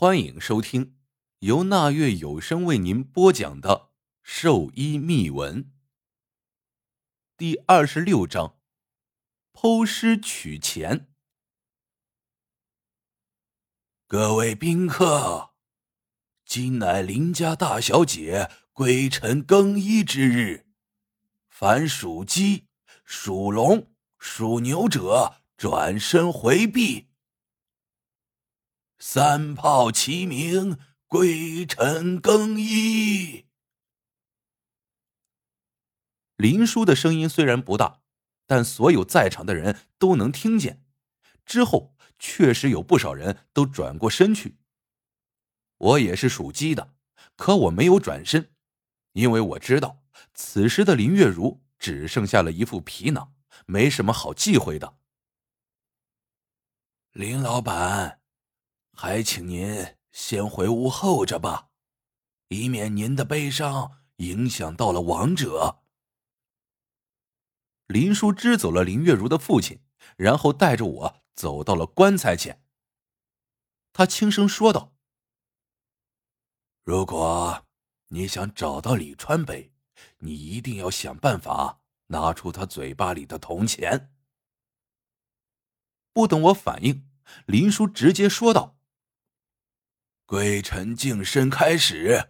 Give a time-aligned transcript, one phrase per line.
[0.00, 0.96] 欢迎收听
[1.40, 3.70] 由那月有声为您播讲的
[4.22, 5.64] 《兽医秘闻》
[7.36, 8.60] 第二十六章：
[9.52, 11.08] 剖尸取钱。
[14.06, 15.50] 各位宾客，
[16.44, 20.68] 今乃林家大小姐归尘更衣之日，
[21.48, 22.68] 凡属鸡、
[23.04, 27.07] 属龙、属牛者转身回避。
[28.98, 33.46] 三炮齐鸣，归尘更衣。
[36.36, 38.02] 林叔的声音虽然不大，
[38.46, 40.84] 但所有在场的人都能听见。
[41.46, 44.58] 之后确实有不少人都转过身去。
[45.78, 46.96] 我也是属鸡的，
[47.36, 48.52] 可我没有转身，
[49.12, 50.02] 因为我知道
[50.34, 53.34] 此时的林月如只剩下了一副皮囊，
[53.66, 54.98] 没什么好忌讳的。
[57.12, 58.20] 林老板。
[59.00, 61.68] 还请您先回屋候着吧，
[62.48, 65.84] 以免您的悲伤影响到了亡者。
[67.86, 69.80] 林叔支走了林月如的父亲，
[70.16, 72.64] 然后带着我走到了棺材前。
[73.92, 74.96] 他轻声说道
[76.82, 77.64] ：“如果
[78.08, 79.72] 你想找到李川北，
[80.18, 84.12] 你一定要想办法拿出他嘴巴里的铜钱。”
[86.12, 87.08] 不等我反应，
[87.46, 88.74] 林叔直接说道。
[90.28, 92.28] 归尘净身开始。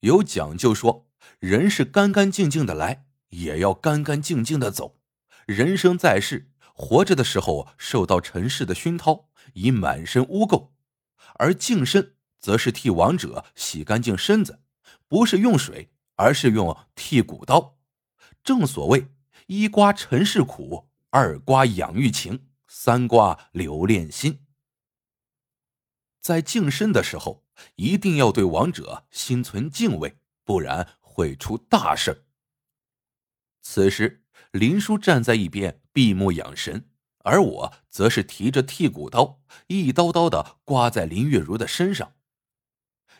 [0.00, 4.98] 有讲究说，人是干干净净的来，也要干干净净的走。
[5.46, 10.70] 人生在世，活着的时候受到尘世的熏陶，已满身污垢；
[11.34, 14.62] 而净身则是替亡者洗干净身子，
[15.06, 17.78] 不是用水，而是用剔骨刀。
[18.42, 19.06] 正所谓
[19.46, 24.43] 一刮尘世苦，二刮养育情，三刮留恋心。
[26.24, 27.44] 在净身的时候，
[27.76, 32.24] 一定要对亡者心存敬畏，不然会出大事。
[33.60, 42.14] 此时，林叔站在一边闭目养神，而我则是提着剔骨刀，一刀刀的刮在林月如的身上。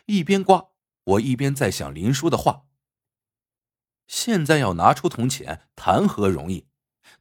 [0.07, 0.71] 一边刮，
[1.03, 2.65] 我一边在想林叔的话：
[4.07, 6.65] 现在要拿出铜钱，谈何容易？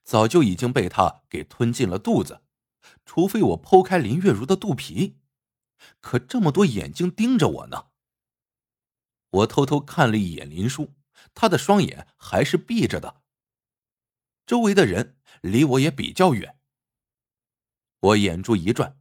[0.02, 2.40] 早就已经被他给吞进了肚子，
[3.04, 5.18] 除非我剖开林月如的肚皮。
[6.00, 7.86] 可这么多眼睛盯着我呢。
[9.30, 10.94] 我偷偷看了一眼林叔，
[11.34, 13.22] 他的双眼还是闭着的。
[14.46, 16.60] 周围的人离我也比较远。
[18.00, 18.98] 我眼珠一转，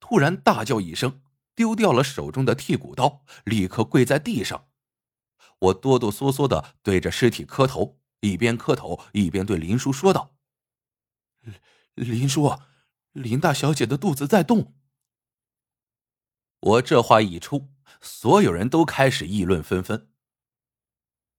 [0.00, 1.22] 突然大叫一声，
[1.54, 4.68] 丢掉了手中的剔骨刀，立刻跪在地上。
[5.58, 10.34] 我哆哆嗦嗦的对着尸体磕头，一边磕头一边对林叔说道
[11.94, 12.58] ：“林叔，
[13.12, 14.74] 林大小姐的肚子在动。”
[16.66, 17.68] 我这话一出，
[18.00, 20.08] 所有人都开始议论纷纷。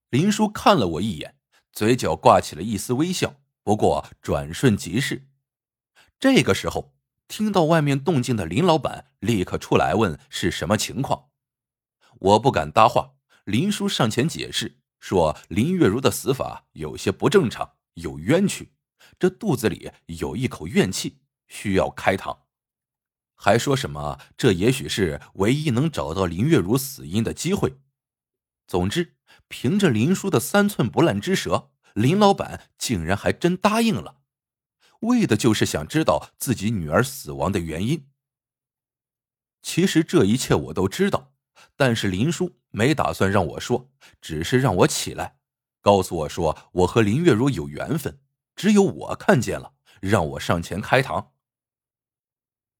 [0.09, 1.35] 林叔看了我一眼，
[1.73, 5.27] 嘴角挂起了一丝微笑，不过转瞬即逝。
[6.17, 6.95] 这个时候，
[7.27, 11.27] 听到外面动静的林老板立刻出来问是什么情况。
[12.19, 18.71] 我不敢搭话，林叔上前解释说：“林月如的死法有些不正常，有冤屈，
[19.19, 22.37] 这肚子里有一口怨气，需要开膛。”
[23.37, 24.19] 还说什么？
[24.35, 27.79] 这也许是唯一能找到林月如死因的机会。
[28.67, 29.15] 总之，
[29.47, 34.17] 凭着林叔的三寸不烂之舌，林老板竟然还真答应了，
[35.01, 38.09] 为的就是想知道自己女儿死亡的原因。
[39.61, 41.33] 其实这一切我都知道，
[41.75, 45.37] 但是林叔没打算让我说，只是让我起来，
[45.81, 48.19] 告诉我说我和林月如有缘分，
[48.55, 51.27] 只有我看见了，让我上前开膛。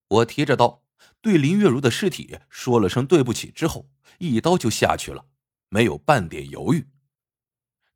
[0.09, 0.84] 我提着刀，
[1.22, 5.25] 对林月如的尸体说了声对不起之后，一刀就下去了，
[5.69, 6.88] 没有半点犹豫。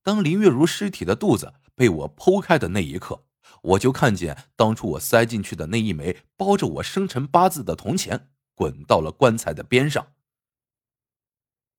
[0.04, 3.26] 当林月如尸体的肚子被我剖开的那一刻，
[3.62, 10.14] 我就看见当初我塞进去的那一枚包着我生辰八字的铜钱滚到了棺材的边上。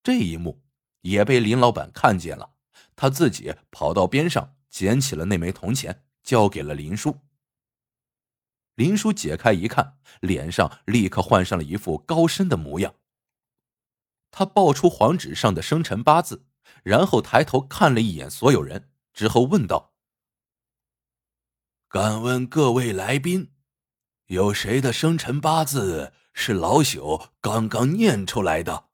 [0.02, 0.62] 这一幕
[1.02, 2.54] 也被林老板看见了，
[2.96, 7.18] 他自己跑到边上捡起了那枚铜钱，交给了林叔。
[8.74, 12.94] 林叔解开一看，脸上立刻换上了一副高深的模样。
[14.30, 16.46] 他报出黄纸上的生辰八字，
[16.82, 19.92] 然后抬头看了一眼所有人，之后问道
[21.86, 23.52] ：“敢问各位来宾，
[24.28, 28.88] 有谁的生辰八字是老朽刚刚念出来的？”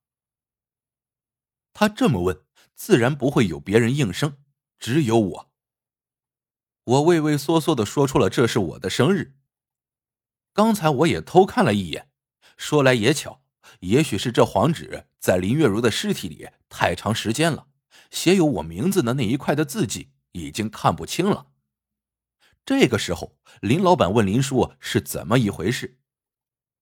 [1.71, 2.43] 他这么问，
[2.75, 4.43] 自然不会有别人应声，
[4.77, 5.51] 只有我。
[6.83, 9.37] 我畏畏缩缩的说出了：“这是我的生日。”
[10.59, 12.09] 刚才我也偷看了一眼，
[12.57, 13.41] 说来也巧，
[13.79, 17.67] 也许是这黄纸在林月如的尸体里太长时间了，
[18.11, 21.47] 写有我名字的那一块的字迹已经看不清了。
[22.65, 25.97] 这个时候，林老板问林叔是怎么一回事。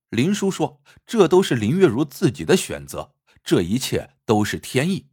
[0.09, 3.13] 林叔说：“这都是林月如自己的选择，
[3.43, 5.11] 这一切都是天意。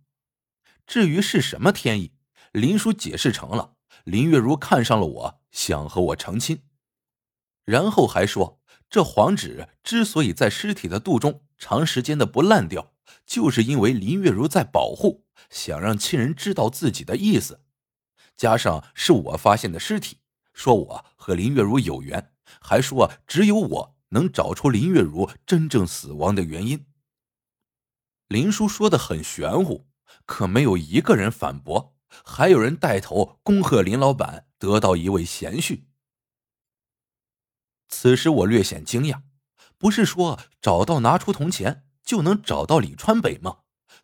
[0.86, 2.14] 至于是什么天意，
[2.50, 3.74] 林叔解释成了
[4.04, 6.62] 林月如看上了我，想和我成亲。
[7.64, 12.92] 然后还说，这黄纸之所以在尸体的肚中长时间的不烂掉，
[13.26, 17.60] 就是因为林月如在保护，想让亲人知道自己的意思。
[18.36, 20.18] 加上是我发现的尸体，
[20.52, 26.86] 说我和林月如有缘，还说只有我。”能找出林月如真正死亡的原因。
[28.28, 29.88] 林叔说的很玄乎，
[30.24, 35.86] 可没有一个人反驳，还有人带头恭贺林老板得到一位贤婿。
[37.96, 39.22] 此时我略显惊讶，
[39.78, 43.58] 不是说找到拿出铜钱就能找到李川北吗？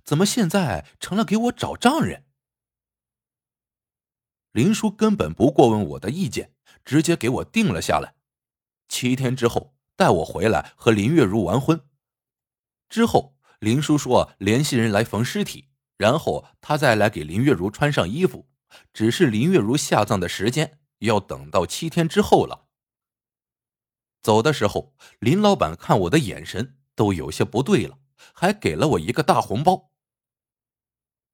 [0.04, 2.25] 怎么现在成了给我找丈人？
[4.52, 6.54] 林叔根本不过问我的意见，
[6.84, 8.14] 直接给我定了下来。
[8.88, 9.75] 七天之后。
[9.96, 11.78] 带我回来和林月如完婚，
[12.88, 18.48] 之后林叔说联系人来缝尸体，然后他再来给林月如穿上衣服。
[18.94, 22.69] 只是林月如下葬的时间要等到七天之后了。
[24.22, 27.99] 走的时候，林老板看我的眼神都有些不对了，
[28.34, 29.90] 还给了我一个大红包。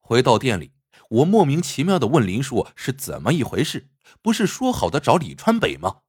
[0.00, 0.72] 回到店里，
[1.10, 3.90] 我莫名其妙的问林叔是怎么一回事？
[4.22, 6.02] 不是说好的找李川北吗？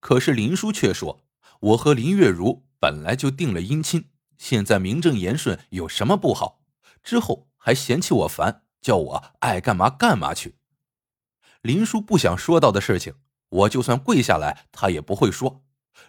[0.00, 1.26] 可是林叔却说
[1.60, 6.62] ：“我和林月如本来就定了姻亲，现在名正言顺，有什么不好？”
[7.04, 10.56] 之后还嫌弃我烦，叫我爱干嘛干嘛去。
[11.60, 13.16] 林叔不想说到的事情，
[13.50, 15.62] 我就算跪下来，他也不会说。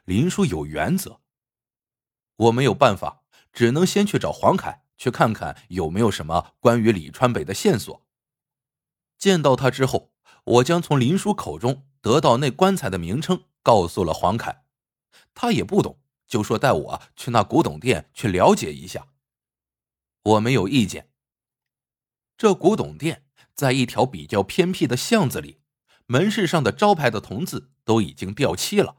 [0.05, 1.21] 林叔有原则，
[2.38, 8.05] 我没有办法，只能先去找黄凯，去看看有没有什么关于李川北的线索。
[9.17, 10.13] 见到他之后，
[10.45, 13.43] 我将从林叔口中得到那棺材的名称。
[13.63, 14.65] 告诉了黄凯，
[15.35, 19.09] 他也不懂，就说带我去那古董店去了解一下。
[20.23, 21.11] 我没有意见。
[22.35, 25.60] 这古董店在一条比较偏僻的巷子里，
[26.07, 28.98] 门市上的招牌的铜字都已经掉漆了。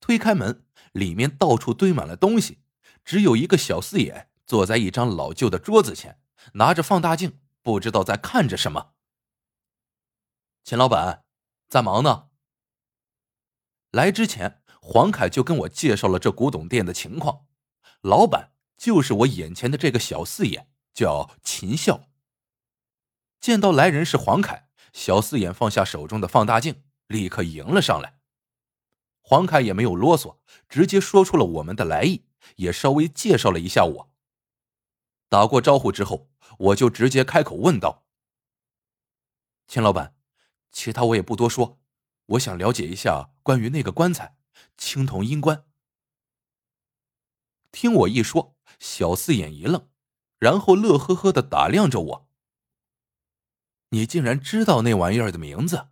[0.00, 2.62] 推开门，里面到处堆满了东西，
[3.04, 6.20] 只有一个小四眼坐在一张老旧的桌子前，
[6.54, 8.94] 拿着放大镜，不知道在看着什么。
[10.64, 11.24] 秦老板，
[11.68, 12.28] 在忙呢。
[13.90, 17.46] 来之前，黄凯就跟我介绍了这古董店的情况。
[18.00, 22.08] 老板就是我眼前的这个小四眼，叫秦笑。
[23.40, 28.18] 见到来人是黄凯，小四眼放下手中的放大镜，立刻迎了上来。
[29.20, 34.14] 黄凯也没有啰嗦，直接说出了我们的来意，也稍微介绍了一下我。
[35.28, 36.28] 打过招呼之后，
[36.58, 38.04] 我就直接开口问道
[39.66, 40.14] ：“秦老板，
[40.70, 41.78] 其他我也不多说。”
[42.26, 44.36] 我想了解一下关于那个棺材，
[44.78, 45.66] 青铜阴棺。
[47.70, 49.88] 听我一说，小四眼一愣，
[50.38, 52.28] 然后乐呵呵的打量着我。
[53.92, 55.88] 你竟然知道那玩意儿的名字？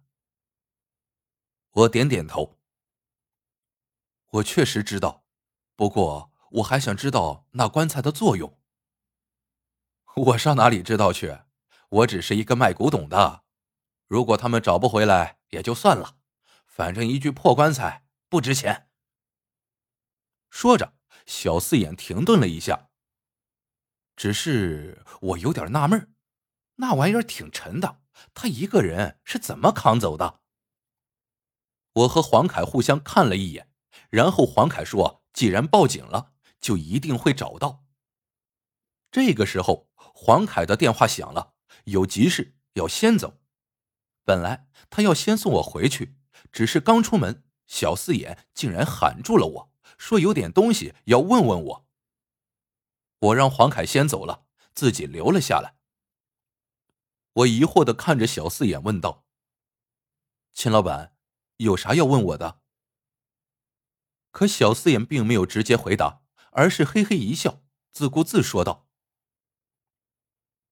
[1.70, 2.58] 我点点头。
[4.30, 5.26] 我确实知道，
[5.76, 8.58] 不过我还想知道那棺材的作用。
[10.16, 11.40] 我上哪里知道去？
[11.90, 13.44] 我只是一个卖古董的，
[14.06, 16.16] 如果他们找不回来，也就算了。
[16.64, 18.88] 反正一具破棺材不值钱。
[20.48, 20.94] 说着，
[21.26, 22.88] 小四眼停顿了一下。
[24.16, 26.14] 只是我有点纳闷
[26.80, 28.00] 那玩意儿挺沉的，
[28.32, 30.40] 他一个人是怎么扛走的？
[31.92, 33.70] 我和黄凯互相看了一眼，
[34.08, 37.84] 然后黄凯说：“既然报警了，就一定会找到。”
[39.12, 41.52] 这个时候，黄凯的电话响了，
[41.84, 43.40] 有急事要先走。
[44.24, 46.16] 本来他要先送我回去。
[46.50, 51.88] 只是刚出门，小四眼竟然喊住了我，说有点东西要问问我。
[53.18, 55.79] 我让黄凯先走了，自己留了下来。
[57.40, 59.24] 我疑惑的看着小四眼问道
[60.52, 61.16] ：“秦老板，
[61.58, 62.60] 有啥要问我的？”
[64.30, 68.88] 可小四眼并没有直接回答，而是嘿嘿一笑，自顾自说道：“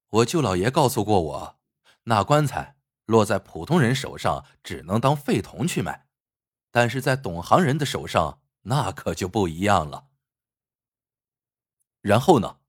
[0.08, 1.60] 我舅老爷告诉过我，
[2.04, 2.76] 那棺材。”
[3.08, 6.10] 落在普通人手上只能当废铜去卖，
[6.70, 10.10] 但是在懂行人的手上那可就不一样了。
[12.02, 12.60] 然后呢？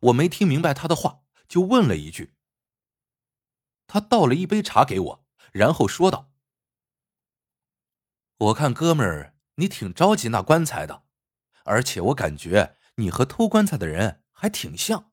[0.00, 2.35] 我没听明白他的话，就问了一句。
[3.86, 6.32] 他倒了一杯茶给我，然后说道
[8.38, 11.04] ：“我看哥们儿你挺着急那棺材的，
[11.64, 15.12] 而且我感觉你和偷棺材的人还挺像。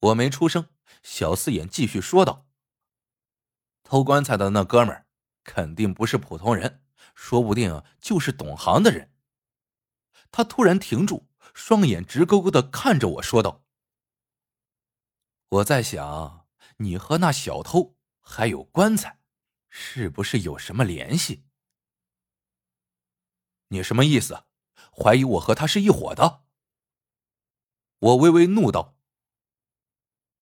[0.00, 0.68] 我没出声，
[1.02, 2.46] 小四眼继续说道
[3.84, 5.06] ：“偷棺材的那哥们儿
[5.44, 6.84] 肯定不是普通人，
[7.14, 9.12] 说不定就是懂行的人。”
[10.32, 13.64] 他突然停住，双眼直勾勾的看着我说道
[15.48, 16.45] ：“我在想，
[16.78, 19.20] 你和那小偷还有棺材，
[19.68, 21.44] 是不是有什么联系？”
[23.68, 24.44] 你什么意思？
[24.92, 26.44] 怀疑我和他是一伙的？
[27.98, 28.96] 我微微怒道。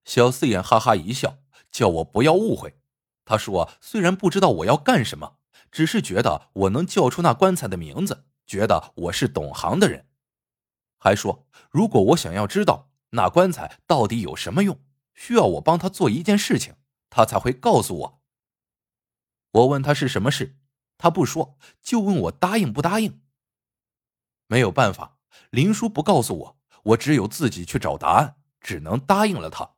[0.05, 1.39] 小四眼哈哈一笑，
[1.71, 2.79] 叫我不要误会。
[3.25, 5.39] 他说：“虽然不知道我要干什么，
[5.71, 10.07] 只是觉得我能叫出那棺材的名字，觉得我是懂行的人。
[10.99, 14.79] 还说，如果我想要知道那棺材到底有什么用，
[15.15, 16.75] 需要我帮他做一件事情，
[17.09, 18.23] 他才会告诉我。
[19.53, 20.59] 我问他是什么事。”
[20.97, 23.21] 他不说，就问我答应不答应。
[24.47, 25.19] 没有办法，
[25.51, 29.75] 林叔不告诉我，我只有自己去找答案，只能答应了他。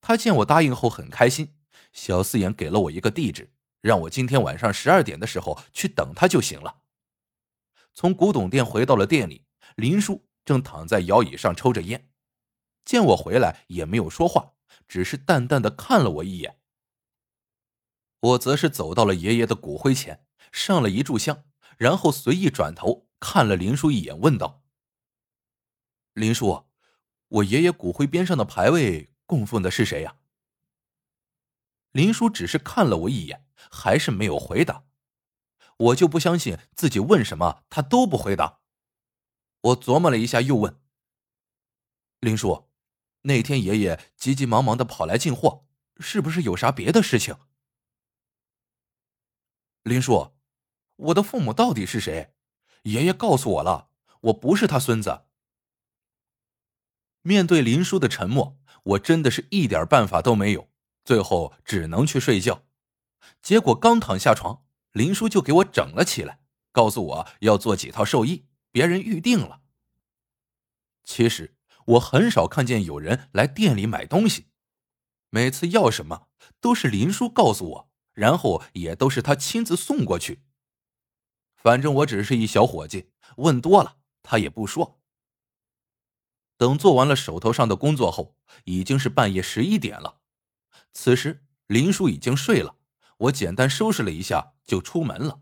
[0.00, 1.54] 他见我答应后很开心，
[1.92, 6.82] 小四眼给了我一个地址，让我今天晚上十二点的时候去等他就行了。
[7.94, 12.10] 从古董店回到了店里，林叔正躺在摇椅上抽着烟，
[12.84, 14.54] 见我回来也没有说话，
[14.86, 16.60] 只是淡淡的看了我一眼。
[18.20, 21.44] 我则是走到了爷爷的骨灰前，上了一炷香，
[21.76, 24.62] 然后随意转头看了林叔一眼，问道
[26.14, 26.64] ：“林叔，
[27.28, 30.16] 我爷爷骨灰边上的牌位供奉的是谁呀？”
[31.92, 34.84] 林叔只是看了我一眼，还是没有回答。
[35.76, 38.60] 我就不相信自己问什么他都不回答。
[39.60, 40.80] 我琢磨了一下，又问
[42.20, 42.68] ：“林叔，
[43.24, 45.66] 那天爷爷急急忙忙的跑来进货，
[45.98, 47.36] 是不是有啥别的事情？”
[49.84, 50.34] 林叔，
[50.96, 52.34] 我的父母到底是谁？
[52.84, 53.90] 爷爷告诉我了，
[54.22, 55.26] 我不是他孙子。
[57.22, 60.70] 面对林叔的沉默，我真的是一点办法都没有，
[61.04, 62.66] 最后只能去睡觉。
[63.40, 66.40] 结果刚躺下床，林叔就给我整了起来，
[66.72, 69.62] 告诉我要做几套寿衣，别人预定了。
[71.02, 71.53] 其实
[71.86, 74.46] 我很少看见有人来店里买东西，
[75.30, 76.28] 每次要什么
[76.60, 77.90] 都是林叔告诉我。
[78.14, 80.44] 然后也都是他亲自送过去。
[81.56, 85.00] 反正我只是一小伙计，问多了他也不说。
[86.56, 88.36] 等做完了手头上的工作后，
[88.66, 90.20] 已经是半夜十一点了。
[90.92, 92.76] 此时林叔已经睡了，
[93.16, 95.40] 我简单收拾了一下就出门了。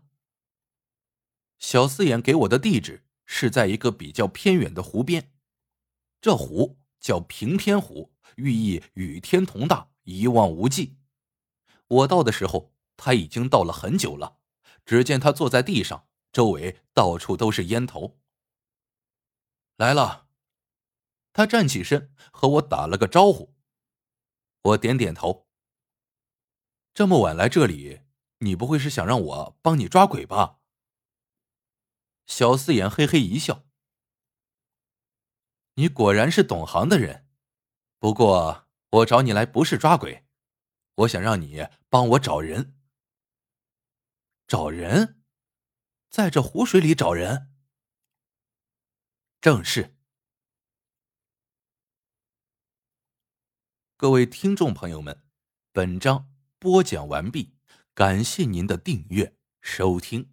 [1.59, 5.31] 小四眼给我的地址是在一个比较偏远的湖边，
[6.23, 10.95] 这湖叫平天湖，寓意与天同大，一望无际。
[11.85, 14.37] 我到的时候，他已经到了很久了。
[14.85, 18.21] 只见他坐在地上，周围到处都是烟头。
[19.75, 20.29] 来了，
[21.33, 23.53] 他站起身和我打了个招呼。
[24.61, 25.49] 我点点头。
[26.93, 27.99] 这么晚来这里，
[28.37, 30.61] 你不会是想让我帮你抓鬼吧？
[32.25, 33.65] 小四眼嘿嘿一笑。
[35.75, 37.27] 你果然是懂行的人。
[37.99, 40.25] 不过我找你来不是抓鬼。
[40.95, 42.75] 我想让你帮我找人，
[44.45, 45.23] 找人，
[46.09, 47.51] 在这湖水里找人。
[49.41, 49.97] 正是。
[53.97, 55.23] 各位听众朋友们，
[55.71, 57.55] 本章播讲完毕，
[57.95, 60.32] 感谢您的订阅收听。